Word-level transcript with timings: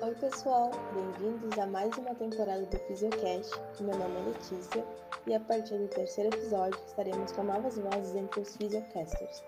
Oi, 0.00 0.14
pessoal, 0.14 0.70
bem-vindos 0.94 1.58
a 1.58 1.66
mais 1.66 1.96
uma 1.98 2.14
temporada 2.14 2.64
do 2.64 2.78
Fisiocast. 2.86 3.52
Meu 3.80 3.98
nome 3.98 4.14
é 4.20 4.28
Letícia 4.28 4.84
e 5.26 5.34
a 5.34 5.40
partir 5.40 5.76
do 5.76 5.88
terceiro 5.88 6.32
episódio 6.32 6.78
estaremos 6.86 7.32
com 7.32 7.42
novas 7.42 7.76
vozes 7.76 8.14
entre 8.14 8.40
os 8.40 8.56
Fisiocasters. 8.56 9.42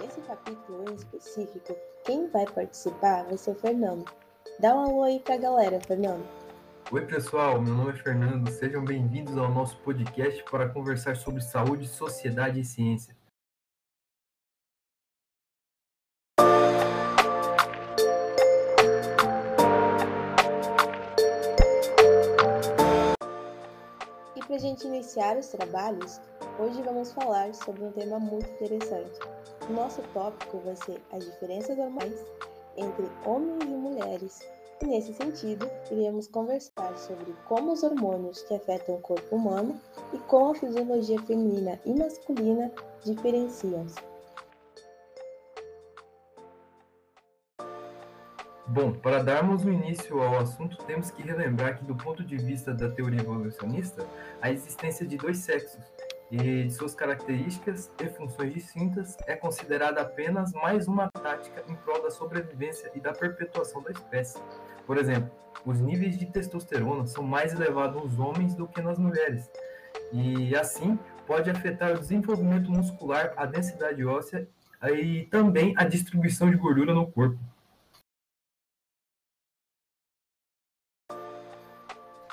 Nesse 0.00 0.20
capítulo 0.20 0.88
em 0.88 0.94
específico, 0.94 1.76
quem 2.04 2.28
vai 2.28 2.46
participar 2.46 3.24
vai 3.24 3.36
ser 3.36 3.50
o 3.50 3.54
Fernando. 3.56 4.04
Dá 4.60 4.72
um 4.72 4.84
alô 4.84 5.02
aí 5.02 5.18
pra 5.18 5.36
galera, 5.36 5.80
Fernando. 5.80 6.24
Oi, 6.92 7.04
pessoal, 7.04 7.60
meu 7.60 7.74
nome 7.74 7.90
é 7.90 7.96
Fernando. 7.96 8.48
Sejam 8.52 8.84
bem-vindos 8.84 9.36
ao 9.36 9.52
nosso 9.52 9.76
podcast 9.78 10.44
para 10.48 10.68
conversar 10.68 11.16
sobre 11.16 11.40
saúde, 11.40 11.88
sociedade 11.88 12.60
e 12.60 12.64
ciência. 12.64 13.17
Iniciar 25.08 25.38
os 25.38 25.48
trabalhos, 25.48 26.20
hoje 26.58 26.82
vamos 26.82 27.12
falar 27.12 27.54
sobre 27.54 27.82
um 27.82 27.90
tema 27.92 28.18
muito 28.18 28.46
interessante. 28.50 29.18
O 29.66 29.72
nosso 29.72 30.02
tópico 30.12 30.58
vai 30.58 30.76
ser 30.76 31.00
as 31.10 31.24
diferenças 31.24 31.78
hormonais 31.78 32.22
entre 32.76 33.08
homens 33.24 33.62
e 33.62 33.66
mulheres. 33.68 34.40
E 34.82 34.84
nesse 34.84 35.14
sentido, 35.14 35.66
iremos 35.90 36.28
conversar 36.28 36.94
sobre 36.98 37.34
como 37.48 37.72
os 37.72 37.82
hormônios 37.82 38.42
que 38.42 38.54
afetam 38.54 38.96
o 38.96 39.00
corpo 39.00 39.34
humano 39.34 39.80
e 40.12 40.18
como 40.18 40.50
a 40.50 40.54
fisiologia 40.54 41.18
feminina 41.22 41.80
e 41.86 41.94
masculina 41.94 42.70
diferenciam-se. 43.02 43.96
Bom, 48.70 48.92
para 48.92 49.22
darmos 49.22 49.64
o 49.64 49.70
início 49.70 50.20
ao 50.20 50.40
assunto, 50.40 50.76
temos 50.84 51.10
que 51.10 51.22
relembrar 51.22 51.78
que, 51.78 51.84
do 51.86 51.94
ponto 51.96 52.22
de 52.22 52.36
vista 52.36 52.74
da 52.74 52.90
teoria 52.90 53.18
evolucionista, 53.18 54.06
a 54.42 54.52
existência 54.52 55.06
de 55.06 55.16
dois 55.16 55.38
sexos 55.38 55.82
e 56.30 56.64
de 56.64 56.70
suas 56.70 56.94
características 56.94 57.90
e 57.98 58.06
funções 58.10 58.52
distintas 58.52 59.16
é 59.26 59.34
considerada 59.34 60.02
apenas 60.02 60.52
mais 60.52 60.86
uma 60.86 61.10
tática 61.10 61.64
em 61.66 61.74
prol 61.76 62.02
da 62.02 62.10
sobrevivência 62.10 62.90
e 62.94 63.00
da 63.00 63.14
perpetuação 63.14 63.82
da 63.82 63.90
espécie. 63.90 64.38
Por 64.86 64.98
exemplo, 64.98 65.30
os 65.64 65.80
níveis 65.80 66.18
de 66.18 66.26
testosterona 66.26 67.06
são 67.06 67.24
mais 67.24 67.54
elevados 67.54 68.02
nos 68.02 68.18
homens 68.18 68.54
do 68.54 68.68
que 68.68 68.82
nas 68.82 68.98
mulheres, 68.98 69.50
e 70.12 70.54
assim 70.54 70.98
pode 71.26 71.48
afetar 71.48 71.92
o 71.92 71.98
desenvolvimento 71.98 72.70
muscular, 72.70 73.32
a 73.34 73.46
densidade 73.46 74.04
óssea 74.04 74.46
e 74.92 75.22
também 75.30 75.72
a 75.74 75.84
distribuição 75.84 76.50
de 76.50 76.56
gordura 76.58 76.92
no 76.92 77.10
corpo. 77.10 77.38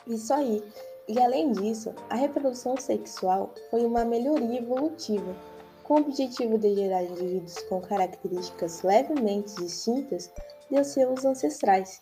Isso 0.08 0.32
aí. 0.34 0.64
E 1.08 1.20
além 1.20 1.52
disso, 1.52 1.94
a 2.10 2.16
reprodução 2.16 2.78
sexual 2.78 3.54
foi 3.72 3.84
uma 3.86 4.06
melhoria 4.06 4.60
evolutiva, 4.60 5.36
com 5.84 5.96
o 5.96 5.98
objetivo 5.98 6.58
de 6.58 6.76
gerar 6.76 7.04
indivíduos 7.04 7.60
com 7.64 7.82
características 7.82 8.84
levemente 8.84 9.56
distintas 9.56 10.32
de 10.70 10.84
seus 10.84 11.26
ancestrais. 11.26 12.02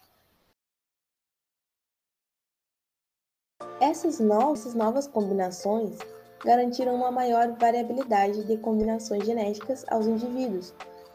Essas 3.79 4.19
novas, 4.19 4.73
novas 4.73 5.07
combinações 5.07 5.97
garantiram 6.43 6.95
uma 6.95 7.11
maior 7.11 7.53
variabilidade 7.53 8.43
de 8.45 8.57
combinações 8.57 9.25
genéticas 9.25 9.85
aos 9.89 10.07
indivíduos, 10.07 10.73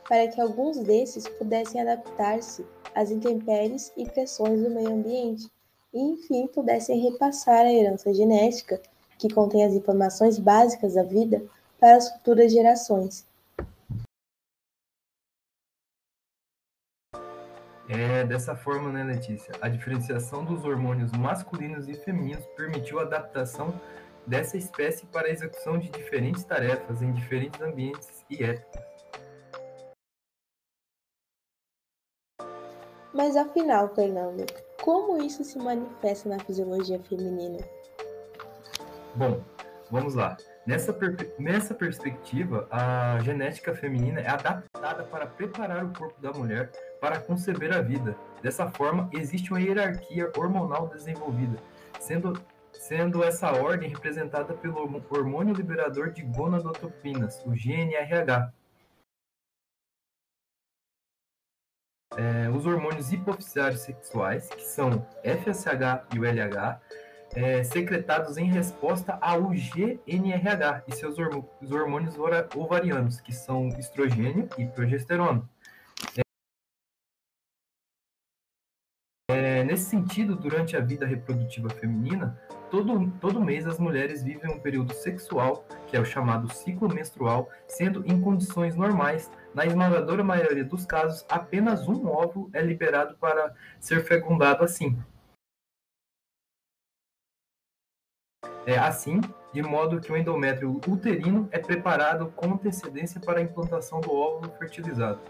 para 0.09 0.27
que 0.29 0.41
alguns 0.41 0.79
desses 0.79 1.29
pudessem 1.29 1.83
adaptar-se 1.83 2.67
às 2.95 3.11
intempéries 3.11 3.93
e 3.97 4.07
pressões 4.07 4.63
do 4.63 4.71
meio 4.71 4.93
ambiente 4.93 5.51
e, 5.93 6.01
enfim, 6.01 6.47
pudessem 6.47 7.01
repassar 7.01 7.67
a 7.67 7.73
herança 7.73 8.13
genética, 8.13 8.81
que 9.19 9.33
contém 9.33 9.65
as 9.65 9.75
informações 9.75 10.39
básicas 10.39 10.95
da 10.95 11.03
vida, 11.03 11.45
para 11.79 11.97
as 11.97 12.11
futuras 12.11 12.53
gerações. 12.53 13.27
É 17.89 18.23
dessa 18.25 18.55
forma, 18.55 18.93
né, 18.93 19.03
Letícia? 19.03 19.55
A 19.63 19.69
diferenciação 19.69 20.45
dos 20.45 20.65
hormônios 20.65 21.11
masculinos 21.13 21.89
e 21.89 21.95
femininos 21.95 22.45
permitiu 22.55 22.99
a 22.99 23.03
adaptação 23.03 23.81
dessa 24.27 24.59
espécie 24.59 25.07
para 25.07 25.27
a 25.27 25.31
execução 25.31 25.79
de 25.79 25.89
diferentes 25.89 26.45
tarefas 26.45 27.01
em 27.01 27.13
diferentes 27.13 27.59
ambientes 27.63 28.27
e 28.29 28.45
épocas. 28.45 28.89
Mas 33.15 33.37
afinal, 33.37 33.89
Fernando, 33.95 34.45
como 34.89 35.23
isso 35.23 35.45
se 35.45 35.59
manifesta 35.59 36.31
na 36.31 36.39
fisiologia 36.39 36.99
feminina? 37.01 37.59
Bom, 39.15 39.43
vamos 39.91 40.15
lá. 40.15 40.35
Nessa, 40.67 40.95
per 40.95 41.35
nessa 41.39 41.75
perspectiva, 41.75 42.67
a 42.71 43.19
genética 43.21 43.75
feminina 43.75 44.19
é 44.21 44.31
adaptada 44.31 45.05
para 45.05 45.27
preparar 45.27 45.85
o 45.85 45.93
corpo 45.93 46.19
da 46.23 46.33
mulher 46.33 46.71
para 47.03 47.21
conceber 47.21 47.71
a 47.77 47.83
vida. 47.83 48.17
Dessa 48.41 48.67
forma, 48.71 49.11
existe 49.13 49.51
uma 49.51 49.61
hierarquia 49.61 50.33
hormonal 50.35 50.89
desenvolvida, 50.89 51.59
sendo, 52.01 52.33
sendo 52.73 53.23
essa 53.23 53.53
ordem 53.53 53.91
representada 53.91 54.55
pelo 54.55 55.03
hormônio 55.11 55.55
liberador 55.55 56.13
de 56.13 56.23
gonadotropinas, 56.23 57.45
o 57.45 57.51
GNRH, 57.51 58.55
é, 62.19 62.51
os 62.51 62.67
hormônios 62.67 63.13
hipoficiários 63.13 63.83
sexuais, 63.83 64.49
que 64.49 64.65
são 64.65 65.07
FSH 65.23 66.05
e 66.13 66.19
o 66.19 66.25
LH, 66.25 66.81
é, 67.35 67.63
secretados 67.63 68.37
em 68.37 68.47
resposta 68.47 69.17
ao 69.21 69.51
GNRH 69.51 70.83
e 70.89 70.97
seus 70.97 71.17
hormônios 71.71 72.17
ovarianos, 72.57 73.21
que 73.21 73.33
são 73.33 73.69
estrogênio 73.79 74.49
e 74.59 74.67
progesterona. 74.67 75.49
Nesse 79.69 79.85
sentido, 79.85 80.35
durante 80.35 80.79
a 80.79 80.81
vida 80.81 81.05
reprodutiva 81.05 81.69
feminina, 81.69 82.41
todo, 82.71 83.13
todo 83.21 83.39
mês 83.39 83.67
as 83.67 83.79
mulheres 83.79 84.23
vivem 84.23 84.51
um 84.51 84.59
período 84.59 84.95
sexual, 84.95 85.63
que 85.87 85.95
é 85.95 86.01
o 86.01 86.07
chamado 86.07 86.51
ciclo 86.51 86.89
menstrual, 86.89 87.51
sendo 87.67 88.03
em 88.07 88.19
condições 88.19 88.75
normais 88.75 89.31
na 89.55 89.67
esmagadora 89.67 90.25
maioria 90.25 90.65
dos 90.65 90.87
casos, 90.87 91.27
apenas 91.29 91.87
um 91.87 92.09
óvulo 92.09 92.49
é 92.55 92.63
liberado 92.63 93.15
para 93.19 93.55
ser 93.79 94.03
fecundado 94.03 94.65
assim. 94.65 94.99
É 98.65 98.79
assim, 98.79 99.21
de 99.53 99.63
modo 99.63 100.01
que 100.01 100.11
o 100.11 100.17
endométrio 100.17 100.81
uterino 100.89 101.47
é 101.53 101.59
preparado 101.59 102.33
com 102.35 102.55
antecedência 102.55 103.21
para 103.21 103.41
a 103.41 103.43
implantação 103.43 104.01
do 104.01 104.11
óvulo 104.15 104.51
fertilizado. 104.59 105.21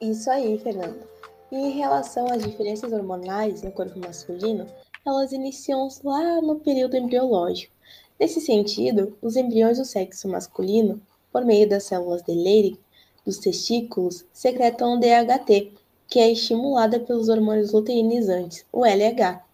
Isso 0.00 0.30
aí, 0.30 0.58
Fernando. 0.58 1.17
E 1.50 1.56
em 1.56 1.70
relação 1.70 2.26
às 2.30 2.42
diferenças 2.42 2.92
hormonais 2.92 3.62
no 3.62 3.72
corpo 3.72 3.98
masculino, 3.98 4.66
elas 5.04 5.32
iniciam 5.32 5.88
lá 6.04 6.40
no 6.42 6.60
período 6.60 6.96
embriológico. 6.96 7.74
Nesse 8.20 8.40
sentido, 8.40 9.16
os 9.22 9.36
embriões 9.36 9.78
do 9.78 9.84
sexo 9.84 10.28
masculino, 10.28 11.00
por 11.32 11.44
meio 11.44 11.68
das 11.68 11.84
células 11.84 12.22
de 12.22 12.32
Leydig, 12.32 12.78
dos 13.24 13.38
testículos 13.38 14.26
secretam 14.32 14.98
DHT, 14.98 15.72
que 16.06 16.18
é 16.18 16.32
estimulada 16.32 16.98
pelos 16.98 17.28
hormônios 17.28 17.72
luteinizantes, 17.72 18.66
o 18.72 18.84
LH. 18.84 19.44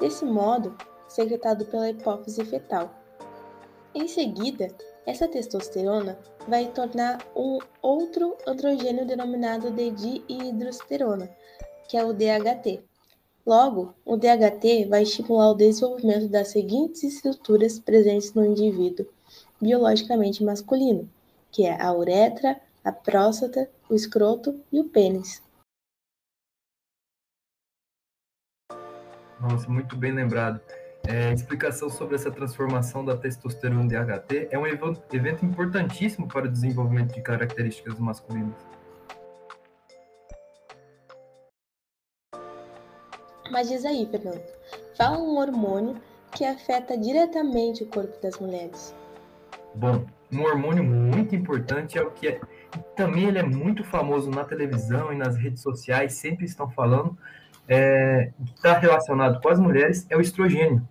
Desse 0.00 0.24
modo, 0.24 0.76
secretado 1.08 1.64
pela 1.66 1.90
hipófise 1.90 2.44
fetal. 2.44 2.94
Em 3.94 4.06
seguida, 4.06 4.68
essa 5.08 5.26
testosterona 5.26 6.18
vai 6.46 6.66
tornar 6.66 7.26
um 7.34 7.58
outro 7.80 8.36
androgênio 8.46 9.06
denominado 9.06 9.70
de 9.70 9.90
dihidrosterona, 9.90 11.30
que 11.88 11.96
é 11.96 12.04
o 12.04 12.12
DHT. 12.12 12.82
Logo, 13.46 13.94
o 14.04 14.18
DHT 14.18 14.84
vai 14.86 15.04
estimular 15.04 15.52
o 15.52 15.54
desenvolvimento 15.54 16.28
das 16.28 16.48
seguintes 16.48 17.02
estruturas 17.04 17.78
presentes 17.78 18.34
no 18.34 18.44
indivíduo: 18.44 19.06
biologicamente 19.58 20.44
masculino, 20.44 21.08
que 21.50 21.64
é 21.64 21.80
a 21.80 21.90
uretra, 21.90 22.60
a 22.84 22.92
próstata, 22.92 23.66
o 23.88 23.94
escroto 23.94 24.60
e 24.70 24.78
o 24.78 24.84
pênis. 24.84 25.42
Nossa, 29.40 29.70
muito 29.70 29.96
bem 29.96 30.12
lembrado. 30.12 30.60
É, 31.10 31.32
explicação 31.32 31.88
sobre 31.88 32.16
essa 32.16 32.30
transformação 32.30 33.02
da 33.02 33.16
testosterona 33.16 33.82
em 33.82 33.88
DHT 33.88 34.48
é 34.50 34.58
um 34.58 34.66
evento 34.66 35.42
importantíssimo 35.42 36.28
para 36.28 36.44
o 36.44 36.50
desenvolvimento 36.50 37.14
de 37.14 37.22
características 37.22 37.98
masculinas. 37.98 38.54
Mas 43.50 43.70
diz 43.70 43.86
aí, 43.86 44.06
Fernando, 44.10 44.42
fala 44.98 45.16
um 45.16 45.38
hormônio 45.38 45.96
que 46.36 46.44
afeta 46.44 46.94
diretamente 46.98 47.84
o 47.84 47.86
corpo 47.86 48.20
das 48.20 48.38
mulheres. 48.38 48.94
Bom, 49.74 50.04
um 50.30 50.42
hormônio 50.42 50.84
muito 50.84 51.34
importante, 51.34 51.96
é 51.96 52.02
o 52.02 52.10
que 52.10 52.28
é, 52.28 52.40
também 52.94 53.24
ele 53.24 53.38
é 53.38 53.42
muito 53.42 53.82
famoso 53.82 54.30
na 54.30 54.44
televisão 54.44 55.10
e 55.10 55.16
nas 55.16 55.36
redes 55.38 55.62
sociais, 55.62 56.12
sempre 56.12 56.44
estão 56.44 56.68
falando, 56.68 57.16
é, 57.66 58.30
está 58.54 58.78
relacionado 58.78 59.40
com 59.40 59.48
as 59.48 59.58
mulheres, 59.58 60.06
é 60.10 60.14
o 60.14 60.20
estrogênio. 60.20 60.86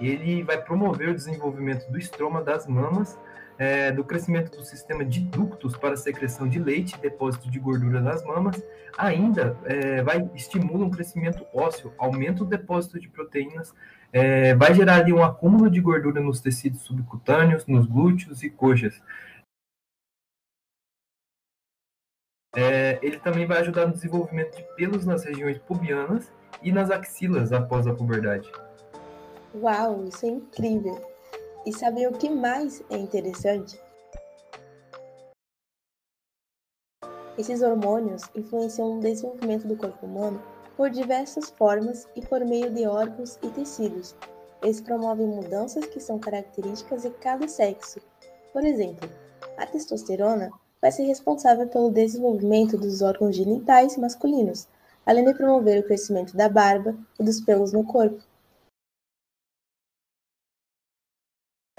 Ele 0.00 0.42
vai 0.42 0.60
promover 0.60 1.10
o 1.10 1.14
desenvolvimento 1.14 1.90
do 1.90 1.98
estroma 1.98 2.42
das 2.42 2.66
mamas, 2.66 3.18
é, 3.58 3.90
do 3.90 4.04
crescimento 4.04 4.56
do 4.56 4.62
sistema 4.62 5.04
de 5.04 5.20
ductos 5.20 5.76
para 5.76 5.96
secreção 5.96 6.48
de 6.48 6.60
leite 6.60 6.94
e 6.94 6.98
depósito 6.98 7.50
de 7.50 7.58
gordura 7.58 8.00
nas 8.00 8.24
mamas, 8.24 8.62
ainda 8.96 9.56
é, 9.64 10.00
vai 10.02 10.30
estimula 10.34 10.86
um 10.86 10.90
crescimento 10.90 11.44
ósseo, 11.52 11.92
aumenta 11.98 12.44
o 12.44 12.46
depósito 12.46 13.00
de 13.00 13.08
proteínas, 13.08 13.74
é, 14.12 14.54
vai 14.54 14.72
gerar 14.72 15.00
ali 15.00 15.12
um 15.12 15.22
acúmulo 15.22 15.68
de 15.68 15.80
gordura 15.80 16.20
nos 16.20 16.40
tecidos 16.40 16.82
subcutâneos, 16.82 17.66
nos 17.66 17.86
glúteos 17.86 18.42
e 18.42 18.48
coxas. 18.48 19.02
É, 22.54 22.98
ele 23.02 23.18
também 23.18 23.46
vai 23.46 23.58
ajudar 23.60 23.86
no 23.86 23.92
desenvolvimento 23.92 24.56
de 24.56 24.64
pelos 24.74 25.04
nas 25.04 25.24
regiões 25.24 25.58
pubianas 25.58 26.32
e 26.62 26.72
nas 26.72 26.90
axilas 26.90 27.52
após 27.52 27.86
a 27.86 27.94
puberdade. 27.94 28.50
Uau, 29.54 30.04
isso 30.04 30.26
é 30.26 30.28
incrível! 30.28 31.00
E 31.64 31.72
saber 31.72 32.06
o 32.06 32.12
que 32.12 32.28
mais 32.28 32.82
é 32.90 32.98
interessante? 32.98 33.80
Esses 37.38 37.62
hormônios 37.62 38.22
influenciam 38.34 38.98
o 38.98 39.00
desenvolvimento 39.00 39.66
do 39.66 39.76
corpo 39.76 40.04
humano 40.04 40.42
por 40.76 40.90
diversas 40.90 41.48
formas 41.48 42.06
e 42.14 42.20
por 42.20 42.44
meio 42.44 42.70
de 42.70 42.86
órgãos 42.86 43.38
e 43.42 43.48
tecidos. 43.48 44.14
Eles 44.62 44.82
promovem 44.82 45.26
mudanças 45.26 45.86
que 45.86 45.98
são 45.98 46.18
características 46.18 47.02
de 47.02 47.10
cada 47.10 47.48
sexo. 47.48 48.00
Por 48.52 48.62
exemplo, 48.64 49.08
a 49.56 49.64
testosterona 49.64 50.50
vai 50.80 50.92
ser 50.92 51.04
responsável 51.04 51.66
pelo 51.68 51.90
desenvolvimento 51.90 52.76
dos 52.76 53.00
órgãos 53.00 53.34
genitais 53.34 53.96
masculinos, 53.96 54.68
além 55.06 55.24
de 55.24 55.32
promover 55.32 55.80
o 55.80 55.86
crescimento 55.86 56.36
da 56.36 56.50
barba 56.50 56.94
e 57.18 57.24
dos 57.24 57.40
pelos 57.40 57.72
no 57.72 57.82
corpo. 57.82 58.27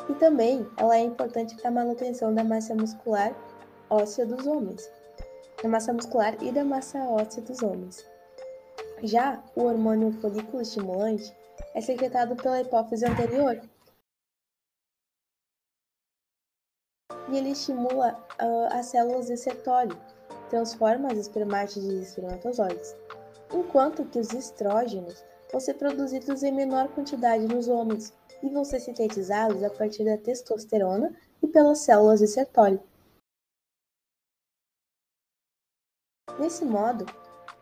E 0.10 0.14
também 0.16 0.68
ela 0.76 0.98
é 0.98 1.02
importante 1.02 1.56
para 1.56 1.70
a 1.70 1.72
manutenção 1.72 2.34
da 2.34 2.44
massa 2.44 2.74
muscular 2.74 3.36
óssea 3.90 4.26
dos 4.26 4.46
homens, 4.48 4.92
da 5.62 5.70
massa 5.70 5.94
muscular 5.94 6.36
e 6.44 6.52
da 6.52 6.64
massa 6.64 7.00
óssea 7.00 7.44
dos 7.44 7.62
homens. 7.62 8.06
Já 9.04 9.42
o 9.56 9.64
hormônio 9.64 10.12
folículo 10.14 10.62
estimulante 10.62 11.32
é 11.74 11.82
secretado 11.82 12.36
pela 12.36 12.60
hipófise 12.60 13.06
anterior 13.06 13.62
e 17.30 17.38
ele 17.38 17.52
estimula 17.52 18.14
uh, 18.42 18.74
as 18.74 18.88
células 18.88 19.28
de 19.28 19.38
sertólio, 19.38 19.98
transforma 20.50 21.12
as 21.12 21.20
espermátides 21.20 21.88
em 21.88 22.02
espermatozoides, 22.02 22.96
enquanto 23.54 24.06
que 24.06 24.20
os 24.20 24.34
estrógenos 24.34 25.24
vão 25.52 25.60
ser 25.60 25.76
produzidos 25.76 26.44
em 26.44 26.52
menor 26.52 26.90
quantidade 26.90 27.48
nos 27.48 27.68
homens, 27.68 28.14
e 28.42 28.50
vão 28.50 28.64
ser 28.64 28.80
sintetizados 28.80 29.64
a 29.64 29.70
partir 29.70 30.06
da 30.06 30.18
testosterona 30.18 31.16
e 31.42 31.48
pelas 31.48 31.80
células 31.80 32.20
de 32.20 32.28
Sertoli. 32.28 32.80
Desse 36.40 36.64
modo, 36.64 37.06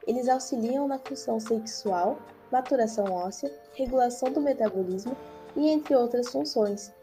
eles 0.06 0.30
auxiliam 0.30 0.88
na 0.88 1.00
função 1.00 1.40
sexual, 1.40 2.20
maturação 2.52 3.06
óssea, 3.06 3.52
regulação 3.74 4.32
do 4.32 4.40
metabolismo 4.40 5.18
e 5.56 5.68
entre 5.68 5.96
outras 5.96 6.30
funções. 6.30 6.94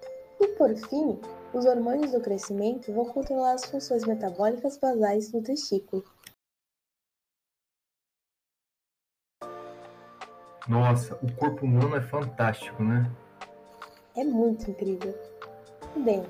E 0.41 0.49
por 0.49 0.75
fim, 0.77 1.19
os 1.53 1.65
hormônios 1.65 2.13
do 2.13 2.21
crescimento 2.21 2.93
vão 2.93 3.07
controlar 3.07 3.55
as 3.55 3.65
funções 3.65 4.05
metabólicas 4.05 4.79
basais 4.79 5.33
no 5.33 5.43
testículo. 5.43 6.05
Nossa, 10.69 11.15
o 11.23 11.31
corpo 11.33 11.67
humano 11.67 11.95
é 11.95 12.01
fantástico, 12.01 12.83
né? 12.83 13.11
É 14.17 14.25
muito 14.25 14.71
incrível. 14.71 15.15
Bem, 15.97 16.25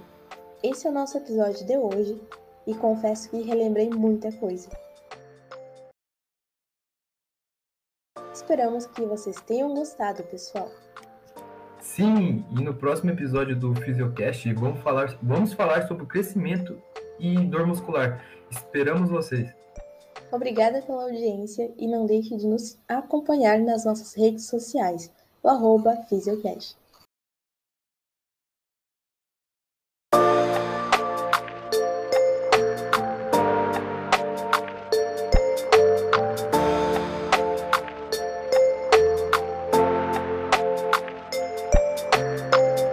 esse 0.63 0.87
é 0.87 0.91
o 0.91 0.93
nosso 0.93 1.17
episódio 1.19 1.65
de 1.65 1.77
hoje 1.77 2.21
e 2.67 2.75
confesso 2.75 3.31
que 3.31 3.43
relembrei 3.43 3.91
muita 3.91 4.33
coisa. 4.33 4.69
Esperamos 8.33 8.87
que 8.87 9.03
vocês 9.03 9.41
tenham 9.43 9.73
gostado, 9.73 10.25
pessoal. 10.25 10.69
Sim, 11.79 12.45
e 12.51 12.63
no 12.63 12.75
próximo 12.75 13.11
episódio 13.11 13.55
do 13.55 13.75
Physiocast 13.75 14.53
vamos 14.55 14.81
falar, 14.81 15.17
vamos 15.23 15.53
falar 15.53 15.87
sobre 15.87 16.03
o 16.03 16.07
crescimento 16.07 16.77
e 17.21 17.39
dor 17.47 17.67
muscular. 17.67 18.25
Esperamos 18.51 19.11
vocês. 19.11 19.55
Obrigada 20.35 20.83
pela 20.83 21.05
audiência 21.05 21.73
e 21.79 21.87
não 21.87 22.07
deixe 22.07 22.37
de 22.37 22.45
nos 22.45 22.77
acompanhar 22.89 23.57
nas 23.61 23.85
nossas 23.85 24.15
redes 24.15 24.47
sociais, 24.47 25.09
o 25.41 25.49
arroba 25.49 25.95
Physiocast. 26.09 26.77